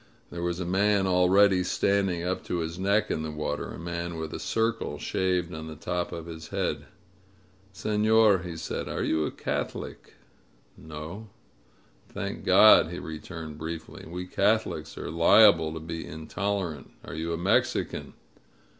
There 0.31 0.41
was 0.41 0.59
a 0.59 0.65
man 0.65 1.05
already 1.05 1.63
standing 1.63 2.23
up 2.23 2.43
to 2.45 2.57
his 2.61 2.79
neck 2.79 3.11
in 3.11 3.21
the 3.21 3.29
water, 3.29 3.65
a 3.69 3.77
man 3.77 4.17
with 4.17 4.33
a 4.33 4.39
circle 4.39 4.97
shaved 4.97 5.53
on 5.53 5.67
the 5.67 5.75
top 5.75 6.11
of 6.11 6.25
his 6.25 6.47
head. 6.47 6.87
"Seflior," 7.71 8.43
he 8.43 8.57
said, 8.57 8.87
"are 8.89 9.03
you 9.03 9.25
a 9.25 9.29
Catholic?" 9.31 10.15
94 10.75 10.75
MEE 10.75 10.75
STERNS 10.75 10.87
FLIGHT 10.87 10.87
"No.'' 10.87 11.27
"Thank 12.09 12.45
God," 12.45 12.89
he 12.89 12.97
returned 12.97 13.59
briefly. 13.59 14.05
"We 14.07 14.25
Catholics 14.25 14.97
are 14.97 15.11
liable 15.11 15.71
to 15.71 15.79
be 15.79 16.03
intolerant. 16.07 16.89
Are 17.05 17.13
you 17.13 17.31
a 17.31 17.37
Mexican?" 17.37 18.13